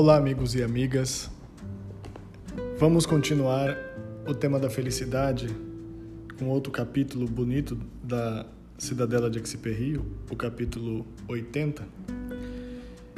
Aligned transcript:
Olá, 0.00 0.16
amigos 0.16 0.54
e 0.54 0.62
amigas. 0.62 1.28
Vamos 2.78 3.04
continuar 3.04 3.76
o 4.28 4.32
tema 4.32 4.56
da 4.56 4.70
felicidade 4.70 5.48
com 6.38 6.44
outro 6.44 6.70
capítulo 6.70 7.26
bonito 7.26 7.76
da 8.00 8.46
Cidadela 8.78 9.28
de 9.28 9.40
Exupéry, 9.40 10.00
o 10.30 10.36
capítulo 10.36 11.04
80. 11.26 11.84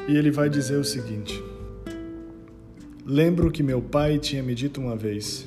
E 0.09 0.17
ele 0.17 0.31
vai 0.31 0.49
dizer 0.49 0.79
o 0.79 0.83
seguinte: 0.85 1.39
Lembro 3.05 3.51
que 3.51 3.63
meu 3.63 3.83
pai 3.83 4.19
tinha 4.19 4.43
me 4.43 4.55
dito 4.55 4.81
uma 4.81 4.97
vez: 4.97 5.47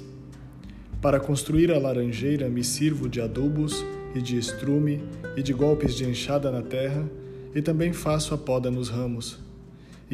Para 1.01 1.19
construir 1.19 1.71
a 1.71 1.79
laranjeira 1.79 2.47
me 2.47 2.63
sirvo 2.63 3.09
de 3.09 3.19
adubos 3.19 3.83
e 4.13 4.21
de 4.21 4.37
estrume 4.37 5.03
e 5.35 5.41
de 5.41 5.51
golpes 5.51 5.95
de 5.95 6.07
enxada 6.07 6.51
na 6.51 6.61
terra, 6.61 7.03
e 7.55 7.59
também 7.59 7.91
faço 7.91 8.35
a 8.35 8.37
poda 8.37 8.69
nos 8.69 8.87
ramos. 8.87 9.51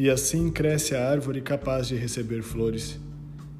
E 0.00 0.08
assim 0.08 0.50
cresce 0.50 0.94
a 0.94 1.10
árvore 1.10 1.42
capaz 1.42 1.86
de 1.86 1.94
receber 1.94 2.40
flores. 2.40 2.98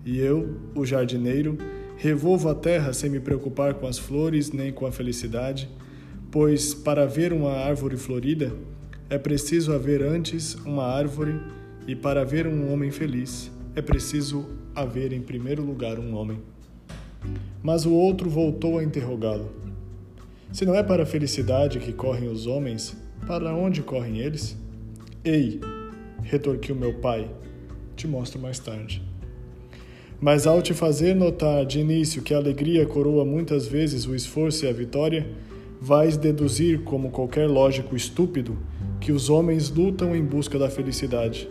E 0.06 0.18
eu, 0.18 0.56
o 0.74 0.86
jardineiro, 0.86 1.58
revolvo 1.98 2.48
a 2.48 2.54
terra 2.54 2.94
sem 2.94 3.10
me 3.10 3.20
preocupar 3.20 3.74
com 3.74 3.86
as 3.86 3.98
flores 3.98 4.50
nem 4.50 4.72
com 4.72 4.86
a 4.86 4.90
felicidade, 4.90 5.68
pois 6.30 6.72
para 6.72 7.04
ver 7.04 7.34
uma 7.34 7.52
árvore 7.52 7.98
florida 7.98 8.54
é 9.10 9.18
preciso 9.18 9.74
haver 9.74 10.02
antes 10.02 10.54
uma 10.64 10.86
árvore, 10.86 11.38
e 11.86 11.94
para 11.94 12.24
ver 12.24 12.46
um 12.46 12.72
homem 12.72 12.90
feliz 12.90 13.52
é 13.76 13.82
preciso 13.82 14.48
haver 14.74 15.12
em 15.12 15.20
primeiro 15.20 15.62
lugar 15.62 15.98
um 15.98 16.14
homem. 16.14 16.40
Mas 17.62 17.84
o 17.84 17.92
outro 17.92 18.30
voltou 18.30 18.78
a 18.78 18.82
interrogá-lo. 18.82 19.52
Se 20.50 20.64
não 20.64 20.74
é 20.74 20.82
para 20.82 21.02
a 21.02 21.06
felicidade 21.06 21.78
que 21.80 21.92
correm 21.92 22.30
os 22.30 22.46
homens, 22.46 22.96
para 23.26 23.54
onde 23.54 23.82
correm 23.82 24.20
eles? 24.20 24.56
Ei, 25.22 25.60
retorquiu 26.30 26.76
meu 26.76 26.94
pai, 26.94 27.28
te 27.96 28.06
mostro 28.06 28.40
mais 28.40 28.60
tarde. 28.60 29.02
Mas 30.20 30.46
ao 30.46 30.62
te 30.62 30.72
fazer 30.72 31.14
notar 31.16 31.66
de 31.66 31.80
início 31.80 32.22
que 32.22 32.32
a 32.32 32.36
alegria 32.36 32.86
coroa 32.86 33.24
muitas 33.24 33.66
vezes 33.66 34.06
o 34.06 34.14
esforço 34.14 34.64
e 34.64 34.68
a 34.68 34.72
vitória, 34.72 35.26
vais 35.80 36.16
deduzir, 36.16 36.82
como 36.82 37.10
qualquer 37.10 37.48
lógico 37.48 37.96
estúpido, 37.96 38.56
que 39.00 39.10
os 39.10 39.28
homens 39.28 39.70
lutam 39.70 40.14
em 40.14 40.24
busca 40.24 40.56
da 40.56 40.70
felicidade. 40.70 41.48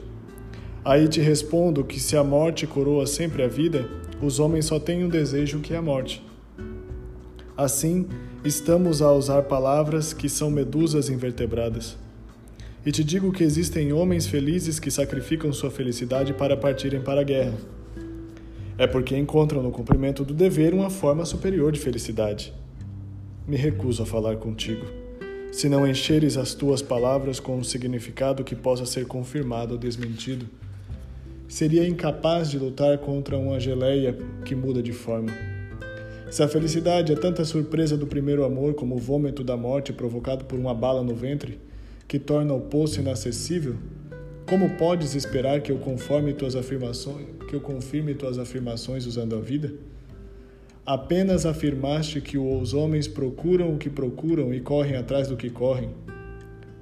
Aí 0.86 1.10
te 1.10 1.20
respondo 1.20 1.84
que 1.84 2.00
se 2.00 2.16
a 2.16 2.24
morte 2.24 2.66
coroa 2.66 3.06
sempre 3.06 3.44
a 3.44 3.48
vida, 3.50 3.90
os 4.22 4.40
homens 4.40 4.66
só 4.66 4.80
têm 4.80 5.04
um 5.04 5.10
desejo 5.10 5.60
que 5.60 5.74
é 5.74 5.78
a 5.78 5.82
morte. 5.82 6.24
Assim, 7.58 8.08
estamos 8.46 9.02
a 9.02 9.12
usar 9.12 9.42
palavras 9.42 10.14
que 10.14 10.30
são 10.30 10.50
medusas 10.50 11.10
invertebradas. 11.10 11.98
E 12.90 12.92
te 12.92 13.04
digo 13.04 13.32
que 13.32 13.44
existem 13.44 13.94
homens 13.94 14.26
felizes 14.26 14.80
que 14.80 14.90
sacrificam 14.90 15.54
sua 15.54 15.70
felicidade 15.70 16.34
para 16.34 16.58
partirem 16.58 17.00
para 17.00 17.22
a 17.22 17.24
guerra. 17.24 17.54
É 18.80 18.88
porque 18.88 19.16
encontram 19.16 19.62
no 19.62 19.70
cumprimento 19.70 20.26
do 20.26 20.34
dever 20.34 20.74
uma 20.74 20.90
forma 20.90 21.24
superior 21.24 21.72
de 21.72 21.80
felicidade. 21.80 22.52
Me 23.48 23.56
recuso 23.56 24.02
a 24.02 24.08
falar 24.08 24.38
contigo, 24.38 24.88
se 25.52 25.70
não 25.70 25.86
encheres 25.86 26.36
as 26.36 26.56
tuas 26.56 26.82
palavras 26.82 27.40
com 27.40 27.58
um 27.58 27.64
significado 27.64 28.44
que 28.44 28.56
possa 28.56 28.88
ser 28.88 29.06
confirmado 29.06 29.74
ou 29.76 29.80
desmentido. 29.80 30.48
Seria 31.48 31.88
incapaz 31.88 32.50
de 32.50 32.58
lutar 32.58 32.98
contra 32.98 33.38
uma 33.38 33.60
geleia 33.60 34.18
que 34.44 34.56
muda 34.56 34.82
de 34.82 34.94
forma. 34.94 35.32
Se 36.32 36.42
a 36.42 36.48
felicidade 36.48 37.14
é 37.14 37.16
tanta 37.16 37.46
surpresa 37.46 37.96
do 37.96 38.08
primeiro 38.08 38.44
amor 38.44 38.74
como 38.74 38.96
o 38.96 39.00
vômito 39.00 39.44
da 39.44 39.56
morte 39.56 39.94
provocado 39.94 40.46
por 40.46 40.58
uma 40.58 40.74
bala 40.74 41.04
no 41.04 41.14
ventre, 41.14 41.69
que 42.10 42.18
torna 42.18 42.56
o 42.56 42.60
poço 42.60 43.00
inacessível, 43.00 43.76
como 44.50 44.72
podes 44.78 45.14
esperar 45.14 45.62
que 45.62 45.72
eu 45.72 45.78
conforme 45.78 46.34
tuas 46.34 46.56
afirmações, 46.56 47.28
que 47.48 47.56
eu 47.56 47.62
confirme 47.62 48.16
tuas 48.16 48.40
afirmações 48.40 49.06
usando 49.06 49.36
a 49.36 49.40
vida? 49.40 49.72
Apenas 50.84 51.46
afirmaste 51.46 52.20
que 52.20 52.36
os 52.36 52.74
homens 52.74 53.08
procuram 53.08 53.76
o 53.76 53.78
que 53.78 53.92
procuram 53.92 54.52
e 54.52 54.60
correm 54.60 54.96
atrás 54.96 55.28
do 55.28 55.38
que 55.38 55.52
correm. 55.52 55.92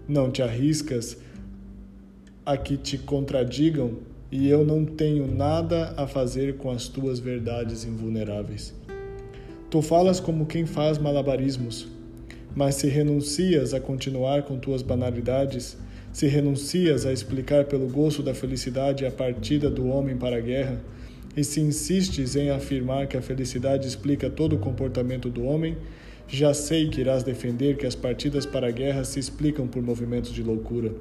Não 0.08 0.32
te 0.32 0.42
arriscas 0.42 1.18
a 2.46 2.56
que 2.56 2.78
te 2.78 2.98
contradigam 2.98 3.98
e 4.32 4.48
eu 4.48 4.66
não 4.66 4.86
tenho 4.86 5.28
nada 5.28 5.94
a 5.98 6.08
fazer 6.08 6.56
com 6.56 6.72
as 6.72 6.88
tuas 6.88 7.20
verdades 7.20 7.84
invulneráveis. 7.84 8.74
Tu 9.70 9.82
falas 9.82 10.22
como 10.22 10.46
quem 10.46 10.66
faz 10.66 10.98
malabarismos, 10.98 11.97
mas 12.58 12.74
se 12.74 12.88
renuncias 12.88 13.72
a 13.76 13.80
continuar 13.80 14.42
com 14.42 14.58
tuas 14.58 14.82
banalidades, 14.82 15.78
se 16.12 16.26
renuncias 16.26 17.06
a 17.06 17.14
explicar 17.14 17.66
pelo 17.66 17.88
gosto 17.88 18.24
da 18.24 18.34
felicidade 18.34 19.06
a 19.06 19.12
partida 19.12 19.70
do 19.70 19.88
homem 19.88 20.18
para 20.18 20.38
a 20.38 20.40
guerra, 20.40 20.82
e 21.36 21.44
se 21.44 21.62
insistes 21.62 22.36
em 22.36 22.50
afirmar 22.50 23.06
que 23.06 23.16
a 23.16 23.22
felicidade 23.22 23.88
explica 23.88 24.28
todo 24.28 24.56
o 24.56 24.58
comportamento 24.58 25.30
do 25.30 25.44
homem, 25.44 25.78
já 26.28 26.52
sei 26.52 26.90
que 26.90 27.00
irás 27.00 27.22
defender 27.22 27.78
que 27.78 27.86
as 27.86 27.94
partidas 27.94 28.44
para 28.44 28.70
a 28.70 28.72
guerra 28.72 29.04
se 29.04 29.20
explicam 29.20 29.68
por 29.68 29.84
movimentos 29.84 30.34
de 30.34 30.42
loucura. 30.42 30.92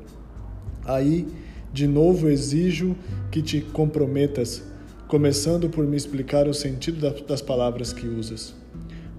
Aí, 0.85 1.27
de 1.73 1.87
novo 1.87 2.29
exijo 2.29 2.95
que 3.31 3.41
te 3.41 3.63
comprometas 3.63 4.63
começando 5.09 5.71
por 5.71 5.87
me 5.87 5.97
explicar 5.97 6.47
o 6.49 6.53
sentido 6.53 7.11
das 7.27 7.41
palavras 7.41 7.95
que 7.95 8.07
usas. 8.07 8.66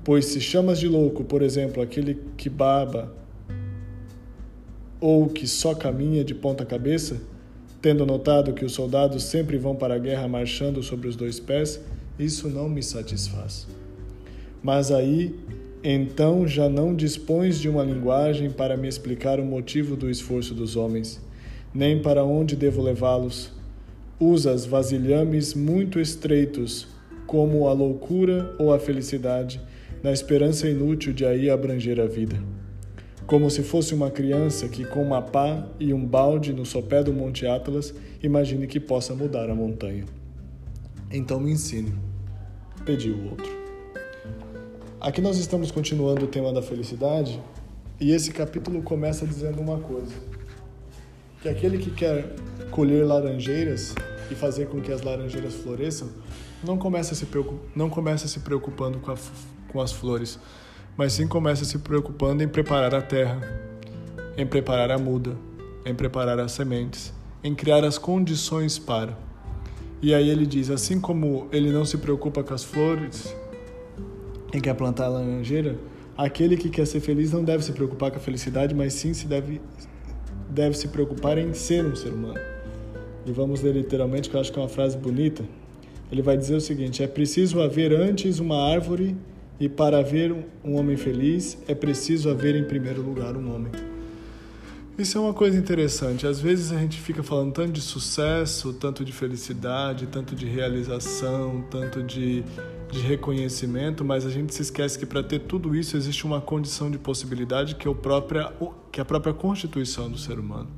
Pois 0.08 0.28
se 0.28 0.40
chamas 0.40 0.80
de 0.80 0.88
louco, 0.88 1.26
por 1.26 1.42
exemplo, 1.42 1.84
aquele 1.84 2.18
que 2.38 2.48
baba 2.48 3.14
ou 5.02 5.28
que 5.28 5.46
só 5.46 5.76
caminha 5.76 6.24
de 6.24 6.34
ponta 6.34 6.64
cabeça, 6.64 7.20
tendo 7.82 8.06
notado 8.06 8.54
que 8.54 8.64
os 8.64 8.72
soldados 8.72 9.24
sempre 9.24 9.58
vão 9.58 9.76
para 9.76 9.96
a 9.96 10.00
guerra 10.00 10.26
marchando 10.26 10.82
sobre 10.82 11.10
os 11.10 11.18
dois 11.18 11.42
pés, 11.42 11.82
isso 12.18 12.48
não 12.48 12.70
me 12.70 12.82
satisfaz. 12.82 13.68
Mas 14.64 14.94
aí, 14.94 15.36
então 15.84 16.48
já 16.48 16.70
não 16.70 16.96
dispões 16.96 17.60
de 17.60 17.68
uma 17.68 17.84
linguagem 17.84 18.50
para 18.50 18.78
me 18.78 18.88
explicar 18.88 19.42
o 19.42 19.46
motivo 19.46 19.98
do 19.98 20.10
esforço 20.10 20.54
dos 20.54 20.78
homens, 20.78 21.22
nem 21.74 22.02
para 22.02 22.24
onde 22.24 22.56
devo 22.56 22.82
levá-los 22.82 23.52
usas 24.18 24.66
vasilhames 24.66 25.54
muito 25.54 26.00
estreitos, 26.00 26.88
como 27.26 27.68
a 27.68 27.74
loucura 27.74 28.56
ou 28.58 28.74
a 28.74 28.80
felicidade, 28.80 29.60
na 30.04 30.12
esperança 30.12 30.70
inútil 30.70 31.14
de 31.14 31.26
aí 31.26 31.50
abranger 31.50 32.00
a 32.00 32.06
vida. 32.06 32.38
Como 33.26 33.50
se 33.50 33.62
fosse 33.62 33.94
uma 33.94 34.10
criança 34.10 34.70
que, 34.70 34.86
com 34.86 35.04
uma 35.04 35.22
pá 35.22 35.68
e 35.80 35.94
um 35.94 36.06
balde 36.06 36.54
no 36.54 36.66
sopé 36.66 37.04
do 37.04 37.12
Monte 37.12 37.46
Atlas, 37.46 37.94
imagine 38.24 38.68
que 38.68 38.80
possa 38.80 39.14
mudar 39.14 39.50
a 39.50 39.56
montanha. 39.56 40.06
Então 41.12 41.40
me 41.40 41.52
ensine, 41.52 41.94
pediu 42.86 43.16
o 43.16 43.30
outro. 43.32 43.52
Aqui 45.00 45.22
nós 45.22 45.38
estamos 45.38 45.72
continuando 45.72 46.26
o 46.26 46.28
tema 46.28 46.52
da 46.54 46.62
felicidade 46.62 47.40
e 48.00 48.12
esse 48.12 48.32
capítulo 48.32 48.82
começa 48.82 49.26
dizendo 49.26 49.62
uma 49.62 49.80
coisa: 49.80 50.14
que 51.42 51.50
aquele 51.50 51.78
que 51.78 51.92
quer 51.92 52.34
colher 52.72 53.06
laranjeiras 53.06 53.94
e 54.32 54.36
fazer 54.36 54.68
com 54.68 54.82
que 54.82 54.92
as 54.92 55.02
laranjeiras 55.02 55.56
floresçam, 55.56 56.10
não 56.64 56.78
começa 56.78 57.16
se, 57.16 57.28
não 57.76 57.90
começa 57.90 58.28
se 58.28 58.40
preocupando 58.40 59.00
com, 59.00 59.12
a, 59.12 59.16
com 59.78 59.82
as 59.82 59.92
flores, 59.92 60.40
mas 60.98 61.14
sim 61.14 61.28
começa 61.28 61.64
se 61.64 61.78
preocupando 61.78 62.42
em 62.42 62.48
preparar 62.48 62.96
a 62.96 63.02
terra, 63.02 63.40
em 64.36 64.44
preparar 64.44 64.90
a 64.90 64.98
muda, 64.98 65.38
em 65.86 65.94
preparar 65.94 66.40
as 66.40 66.52
sementes, 66.52 67.14
em 67.44 67.54
criar 67.54 67.86
as 67.86 68.00
condições 68.00 68.80
para. 68.80 69.16
E 70.02 70.16
aí 70.16 70.30
ele 70.30 70.48
diz: 70.48 70.72
assim 70.72 71.00
como 71.00 71.48
ele 71.52 71.72
não 71.72 71.86
se 71.86 72.00
preocupa 72.00 72.44
com 72.44 72.56
as 72.56 72.64
flores 72.64 73.36
e 74.52 74.60
quer 74.60 74.74
plantar 74.74 75.06
a 75.06 75.10
laranjeira, 75.10 75.78
aquele 76.18 76.58
que 76.58 76.70
quer 76.70 76.88
ser 76.88 77.00
feliz 77.00 77.32
não 77.32 77.44
deve 77.44 77.64
se 77.64 77.72
preocupar 77.72 78.10
com 78.10 78.18
a 78.18 78.20
felicidade, 78.20 78.74
mas 78.74 78.94
sim 78.94 79.14
se 79.14 79.28
deve, 79.28 79.62
deve 80.50 80.76
se 80.76 80.88
preocupar 80.88 81.38
em 81.38 81.54
ser 81.54 81.86
um 81.86 81.96
ser 81.96 82.10
humano 82.10 82.40
e 83.28 83.32
vamos 83.32 83.62
ler 83.62 83.76
literalmente, 83.76 84.30
que 84.30 84.36
eu 84.36 84.40
acho 84.40 84.52
que 84.52 84.58
é 84.58 84.62
uma 84.62 84.70
frase 84.70 84.98
bonita. 84.98 85.44
Ele 86.12 86.22
vai 86.22 86.38
dizer 86.38 86.56
o 86.56 86.62
seguinte: 86.62 87.04
é 87.04 87.08
preciso 87.08 87.62
haver 87.62 87.94
antes 87.94 88.40
uma 88.40 88.72
árvore, 88.72 89.16
e 89.60 89.68
para 89.68 90.00
haver 90.00 90.34
um 90.64 90.76
homem 90.76 90.96
feliz, 90.96 91.58
é 91.68 91.74
preciso 91.74 92.30
haver 92.30 92.56
em 92.56 92.64
primeiro 92.64 93.02
lugar 93.02 93.36
um 93.36 93.56
homem. 93.56 93.72
Isso 94.98 95.16
é 95.16 95.22
uma 95.22 95.34
coisa 95.34 95.56
interessante. 95.58 96.26
Às 96.26 96.40
vezes 96.40 96.72
a 96.72 96.78
gente 96.80 97.00
fica 97.00 97.22
falando 97.22 97.54
tanto 97.54 97.72
de 97.72 97.82
sucesso, 97.82 98.74
tanto 98.74 99.06
de 99.06 99.12
felicidade, 99.12 100.08
tanto 100.08 100.36
de 100.36 100.48
realização, 100.48 101.64
tanto 101.70 102.02
de, 102.02 102.44
de 102.92 103.00
reconhecimento, 103.02 104.04
mas 104.04 104.26
a 104.26 104.30
gente 104.32 104.56
se 104.56 104.64
esquece 104.64 104.98
que 104.98 105.06
para 105.06 105.22
ter 105.22 105.42
tudo 105.42 105.76
isso 105.76 105.96
existe 105.96 106.26
uma 106.26 106.42
condição 106.42 106.90
de 106.90 106.98
possibilidade 106.98 107.76
que 107.76 107.88
é, 107.88 107.92
o 107.92 107.94
própria, 107.94 108.52
que 108.92 109.00
é 109.00 109.04
a 109.04 109.06
própria 109.06 109.36
constituição 109.36 110.10
do 110.10 110.18
ser 110.18 110.40
humano. 110.40 110.70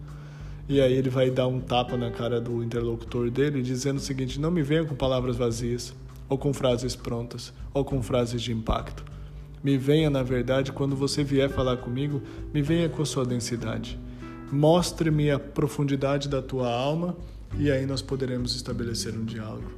E 0.68 0.82
aí 0.82 0.94
ele 0.94 1.10
vai 1.10 1.32
dar 1.32 1.48
um 1.48 1.62
tapa 1.62 1.96
na 1.96 2.12
cara 2.12 2.42
do 2.42 2.62
interlocutor 2.62 3.32
dele, 3.32 3.62
dizendo 3.62 3.98
o 3.98 4.02
seguinte: 4.02 4.40
não 4.40 4.52
me 4.52 4.62
venha 4.62 4.84
com 4.84 4.96
palavras 4.96 5.38
vazias, 5.38 5.96
ou 6.30 6.38
com 6.38 6.54
frases 6.54 6.96
prontas, 6.96 7.52
ou 7.74 7.84
com 7.84 8.02
frases 8.02 8.42
de 8.42 8.54
impacto. 8.54 9.04
Me 9.64 9.78
venha, 9.78 10.10
na 10.10 10.24
verdade, 10.24 10.72
quando 10.72 10.96
você 10.96 11.24
vier 11.24 11.50
falar 11.50 11.78
comigo, 11.78 12.22
me 12.54 12.62
venha 12.62 12.88
com 12.88 13.02
a 13.02 13.06
sua 13.06 13.26
densidade. 13.26 14.00
Mostre-me 14.52 15.30
a 15.30 15.40
profundidade 15.40 16.30
da 16.30 16.42
tua 16.42 16.72
alma 16.72 17.18
e 17.58 17.70
aí 17.70 17.86
nós 17.86 18.02
poderemos 18.02 18.56
estabelecer 18.56 19.14
um 19.16 19.26
diálogo. 19.26 19.72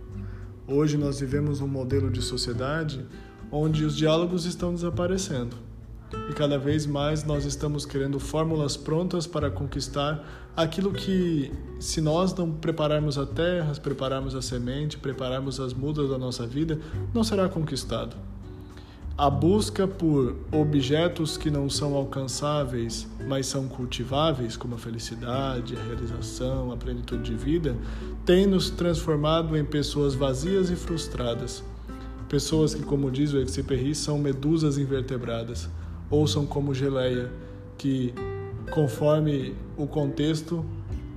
Hoje 0.67 0.97
nós 0.97 1.19
vivemos 1.19 1.61
um 1.61 1.67
modelo 1.67 2.11
de 2.11 2.21
sociedade 2.21 3.05
onde 3.51 3.83
os 3.83 3.97
diálogos 3.97 4.45
estão 4.45 4.73
desaparecendo. 4.73 5.70
E 6.29 6.33
cada 6.33 6.57
vez 6.57 6.85
mais 6.85 7.23
nós 7.23 7.45
estamos 7.45 7.85
querendo 7.85 8.19
fórmulas 8.19 8.75
prontas 8.75 9.25
para 9.25 9.49
conquistar 9.49 10.51
aquilo 10.55 10.91
que, 10.91 11.51
se 11.79 12.01
nós 12.01 12.33
não 12.33 12.51
prepararmos 12.51 13.17
a 13.17 13.25
terra, 13.25 13.73
prepararmos 13.81 14.35
a 14.35 14.41
semente, 14.41 14.97
prepararmos 14.97 15.59
as 15.59 15.73
mudas 15.73 16.09
da 16.09 16.17
nossa 16.17 16.45
vida, 16.45 16.79
não 17.13 17.23
será 17.23 17.47
conquistado. 17.47 18.15
A 19.17 19.29
busca 19.29 19.87
por 19.87 20.35
objetos 20.51 21.37
que 21.37 21.51
não 21.51 21.69
são 21.69 21.95
alcançáveis, 21.95 23.07
mas 23.27 23.45
são 23.45 23.67
cultiváveis, 23.67 24.57
como 24.57 24.75
a 24.75 24.77
felicidade, 24.77 25.75
a 25.75 25.83
realização, 25.83 26.71
a 26.71 26.77
plenitude 26.77 27.23
de 27.23 27.35
vida, 27.35 27.75
tem 28.25 28.47
nos 28.47 28.69
transformado 28.69 29.55
em 29.55 29.63
pessoas 29.63 30.15
vazias 30.15 30.69
e 30.71 30.75
frustradas. 30.75 31.63
Pessoas 32.27 32.73
que, 32.73 32.81
como 32.81 33.11
diz 33.11 33.33
o 33.33 33.37
Exupéry, 33.37 33.93
são 33.93 34.17
medusas 34.17 34.77
invertebradas, 34.77 35.69
ou 36.11 36.27
são 36.27 36.45
como 36.45 36.73
geleia, 36.73 37.31
que, 37.77 38.13
conforme 38.69 39.55
o 39.77 39.87
contexto, 39.87 40.63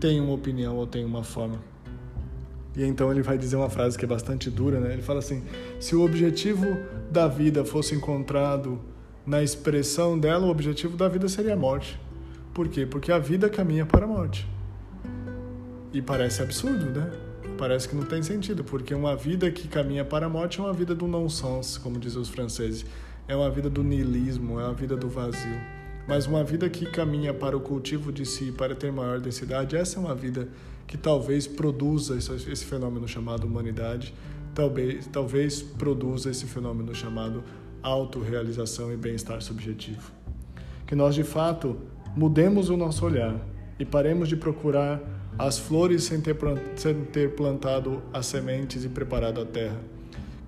tem 0.00 0.20
uma 0.20 0.32
opinião 0.32 0.76
ou 0.76 0.86
tem 0.86 1.04
uma 1.04 1.24
forma. 1.24 1.58
E 2.76 2.82
então 2.84 3.10
ele 3.10 3.22
vai 3.22 3.36
dizer 3.36 3.56
uma 3.56 3.70
frase 3.70 3.98
que 3.98 4.04
é 4.04 4.08
bastante 4.08 4.50
dura, 4.50 4.80
né? 4.80 4.92
Ele 4.92 5.02
fala 5.02 5.18
assim: 5.18 5.42
se 5.78 5.94
o 5.94 6.04
objetivo 6.04 6.66
da 7.10 7.28
vida 7.28 7.64
fosse 7.64 7.94
encontrado 7.94 8.80
na 9.26 9.42
expressão 9.42 10.18
dela, 10.18 10.46
o 10.46 10.50
objetivo 10.50 10.96
da 10.96 11.08
vida 11.08 11.28
seria 11.28 11.54
a 11.54 11.56
morte. 11.56 11.98
Por 12.52 12.68
quê? 12.68 12.86
Porque 12.86 13.10
a 13.10 13.18
vida 13.18 13.48
caminha 13.48 13.86
para 13.86 14.04
a 14.04 14.08
morte. 14.08 14.46
E 15.92 16.02
parece 16.02 16.42
absurdo, 16.42 16.86
né? 16.86 17.10
Parece 17.56 17.88
que 17.88 17.94
não 17.94 18.04
tem 18.04 18.22
sentido, 18.22 18.64
porque 18.64 18.92
uma 18.94 19.14
vida 19.14 19.50
que 19.50 19.68
caminha 19.68 20.04
para 20.04 20.26
a 20.26 20.28
morte 20.28 20.58
é 20.58 20.62
uma 20.62 20.72
vida 20.72 20.94
do 20.94 21.06
non-sens, 21.06 21.78
como 21.78 21.98
dizem 22.00 22.20
os 22.20 22.28
franceses. 22.28 22.84
É 23.26 23.34
uma 23.34 23.50
vida 23.50 23.70
do 23.70 23.82
niilismo, 23.82 24.60
é 24.60 24.64
uma 24.64 24.74
vida 24.74 24.94
do 24.96 25.08
vazio. 25.08 25.58
Mas 26.06 26.26
uma 26.26 26.44
vida 26.44 26.68
que 26.68 26.84
caminha 26.84 27.32
para 27.32 27.56
o 27.56 27.60
cultivo 27.60 28.12
de 28.12 28.26
si, 28.26 28.52
para 28.52 28.74
ter 28.74 28.92
maior 28.92 29.18
densidade, 29.18 29.74
essa 29.74 29.98
é 29.98 30.00
uma 30.00 30.14
vida 30.14 30.48
que 30.86 30.98
talvez 30.98 31.46
produza 31.46 32.18
esse 32.18 32.64
fenômeno 32.66 33.08
chamado 33.08 33.46
humanidade, 33.46 34.12
talvez, 34.54 35.06
talvez 35.06 35.62
produza 35.62 36.30
esse 36.30 36.44
fenômeno 36.44 36.94
chamado 36.94 37.42
autorrealização 37.82 38.92
e 38.92 38.96
bem-estar 38.96 39.40
subjetivo. 39.40 40.12
Que 40.86 40.94
nós, 40.94 41.14
de 41.14 41.24
fato, 41.24 41.78
mudemos 42.14 42.68
o 42.68 42.76
nosso 42.76 43.06
olhar 43.06 43.40
e 43.78 43.86
paremos 43.86 44.28
de 44.28 44.36
procurar 44.36 45.00
as 45.38 45.58
flores 45.58 46.04
sem 46.04 46.20
ter, 46.20 46.36
sem 46.76 46.94
ter 47.06 47.34
plantado 47.34 48.02
as 48.12 48.26
sementes 48.26 48.84
e 48.84 48.88
preparado 48.90 49.40
a 49.40 49.46
terra 49.46 49.93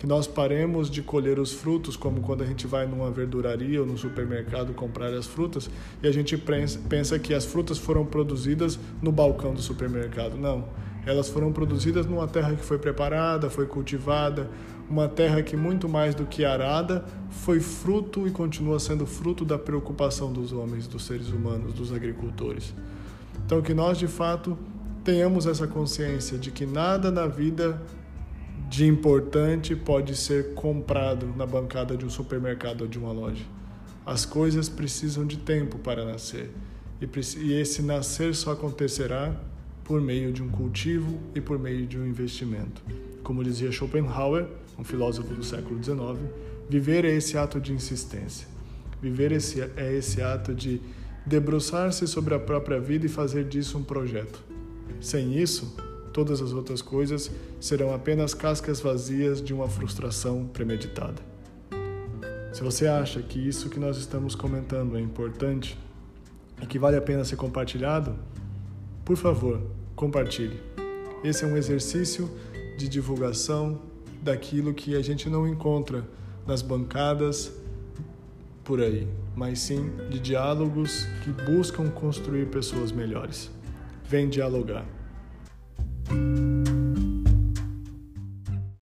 que 0.07 0.09
nós 0.09 0.29
paremos 0.29 0.89
de 0.89 1.03
colher 1.03 1.41
os 1.41 1.53
frutos, 1.53 1.97
como 1.97 2.21
quando 2.21 2.45
a 2.45 2.47
gente 2.47 2.65
vai 2.65 2.87
numa 2.87 3.11
verduraria 3.11 3.81
ou 3.81 3.87
no 3.87 3.99
supermercado 3.99 4.73
comprar 4.73 5.13
as 5.13 5.27
frutas 5.27 5.69
e 6.01 6.07
a 6.07 6.13
gente 6.13 6.37
pensa 6.37 7.19
que 7.19 7.35
as 7.35 7.45
frutas 7.45 7.77
foram 7.77 8.07
produzidas 8.07 8.79
no 9.03 9.11
balcão 9.11 9.53
do 9.53 9.61
supermercado. 9.61 10.37
Não, 10.37 10.65
elas 11.05 11.29
foram 11.29 11.53
produzidas 11.53 12.07
numa 12.07 12.29
terra 12.29 12.55
que 12.55 12.65
foi 12.65 12.79
preparada, 12.79 13.51
foi 13.51 13.67
cultivada, 13.67 14.49
uma 14.89 15.09
terra 15.09 15.43
que 15.43 15.57
muito 15.57 15.89
mais 15.89 16.15
do 16.15 16.25
que 16.25 16.45
arada 16.45 17.05
foi 17.29 17.59
fruto 17.59 18.29
e 18.29 18.31
continua 18.31 18.79
sendo 18.79 19.07
fruto 19.07 19.45
da 19.45 19.59
preocupação 19.59 20.33
dos 20.33 20.53
homens, 20.53 20.87
dos 20.87 21.05
seres 21.05 21.31
humanos, 21.31 21.75
dos 21.75 21.93
agricultores. 21.93 22.73
Então 23.45 23.61
que 23.61 23.75
nós 23.75 23.99
de 23.99 24.07
fato 24.07 24.57
tenhamos 25.03 25.47
essa 25.47 25.67
consciência 25.67 26.39
de 26.39 26.53
que 26.53 26.65
nada 26.65 27.11
na 27.11 27.27
vida 27.27 27.83
de 28.69 28.87
importante 28.87 29.77
pode 29.77 30.17
ser 30.17 30.55
comprado 30.55 31.33
na 31.37 31.47
bancada 31.47 31.97
de 31.97 32.05
um 32.05 32.11
supermercado 32.11 32.83
ou 32.83 32.89
de 32.89 32.99
uma 32.99 33.13
loja. 33.13 33.45
As 34.05 34.25
coisas 34.25 34.69
precisam 34.69 35.27
de 35.27 35.37
tempo 35.37 35.79
para 35.79 36.05
nascer 36.05 36.51
e 37.01 37.53
esse 37.53 37.83
nascer 37.83 38.35
só 38.35 38.53
acontecerá 38.53 39.35
por 39.85 40.01
meio 40.01 40.33
de 40.33 40.43
um 40.43 40.49
cultivo 40.49 41.21
e 41.35 41.41
por 41.41 41.59
meio 41.59 41.87
de 41.87 41.99
um 41.99 42.07
investimento. 42.07 42.83
Como 43.23 43.45
dizia 43.45 43.71
Schopenhauer, 43.71 44.47
um 44.79 44.85
filósofo 44.85 45.33
do 45.35 45.45
século 45.45 45.83
XIX, 45.83 46.19
viver 46.69 47.05
é 47.05 47.11
esse 47.11 47.37
ato 47.39 47.61
de 47.61 47.73
insistência. 47.73 48.49
Viver 49.01 49.31
esse, 49.31 49.61
é 49.61 49.95
esse 49.95 50.23
ato 50.23 50.55
de 50.55 50.81
debruçar-se 51.25 52.07
sobre 52.07 52.35
a 52.35 52.39
própria 52.39 52.81
vida 52.81 53.07
e 53.07 53.09
fazer 53.09 53.45
disso 53.45 53.79
um 53.79 53.83
projeto. 53.83 54.43
Sem 55.01 55.39
isso, 55.39 55.77
Todas 56.17 56.41
as 56.41 56.55
outras 56.55 56.81
coisas 56.81 57.31
serão 57.61 57.95
apenas 57.95 58.33
cascas 58.33 58.81
vazias 58.81 59.43
de 59.43 59.53
uma 59.53 59.69
frustração 59.69 60.47
premeditada. 60.47 61.21
Se 62.55 62.63
você 62.63 62.87
acha 62.87 63.21
que 63.21 63.39
isso 63.39 63.69
que 63.69 63.79
nós 63.79 63.99
estamos 63.99 64.35
comentando 64.35 64.97
é 64.97 65.01
importante 65.03 65.79
e 66.63 66.65
que 66.65 66.79
vale 66.79 66.97
a 66.97 67.03
pena 67.03 67.23
ser 67.23 67.37
compartilhado, 67.37 68.17
por 69.05 69.19
favor, 69.19 69.61
compartilhe. 69.95 70.59
Esse 71.23 71.45
é 71.45 71.47
um 71.47 71.55
exercício 71.55 72.31
de 72.79 72.89
divulgação 72.89 73.83
daquilo 74.23 74.73
que 74.73 74.97
a 74.97 75.03
gente 75.03 75.29
não 75.29 75.47
encontra 75.47 76.03
nas 76.47 76.63
bancadas 76.63 77.53
por 78.65 78.81
aí, 78.81 79.07
mas 79.35 79.59
sim 79.59 79.91
de 80.09 80.19
diálogos 80.19 81.05
que 81.23 81.31
buscam 81.45 81.91
construir 81.91 82.47
pessoas 82.47 82.91
melhores. 82.91 83.51
Vem 84.09 84.31
dialogar. 84.31 84.96
you 86.11 86.56